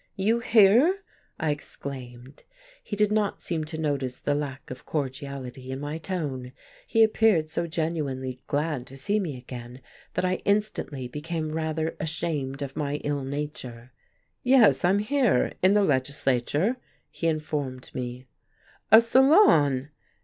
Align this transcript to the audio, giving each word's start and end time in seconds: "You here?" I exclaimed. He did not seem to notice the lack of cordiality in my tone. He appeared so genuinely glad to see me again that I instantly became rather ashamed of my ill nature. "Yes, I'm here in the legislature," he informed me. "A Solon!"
"You 0.15 0.39
here?" 0.39 1.03
I 1.39 1.51
exclaimed. 1.51 2.41
He 2.81 2.95
did 2.95 3.11
not 3.11 3.39
seem 3.39 3.65
to 3.65 3.77
notice 3.77 4.17
the 4.17 4.33
lack 4.33 4.71
of 4.71 4.83
cordiality 4.83 5.71
in 5.71 5.79
my 5.79 5.99
tone. 5.99 6.53
He 6.87 7.03
appeared 7.03 7.47
so 7.49 7.67
genuinely 7.67 8.41
glad 8.47 8.87
to 8.87 8.97
see 8.97 9.19
me 9.19 9.37
again 9.37 9.79
that 10.15 10.25
I 10.25 10.41
instantly 10.43 11.07
became 11.07 11.51
rather 11.51 11.95
ashamed 11.99 12.63
of 12.63 12.75
my 12.75 12.95
ill 13.03 13.23
nature. 13.23 13.91
"Yes, 14.41 14.83
I'm 14.83 14.97
here 14.97 15.53
in 15.61 15.73
the 15.73 15.83
legislature," 15.83 16.77
he 17.11 17.27
informed 17.27 17.91
me. 17.93 18.25
"A 18.91 19.01
Solon!" 19.01 19.91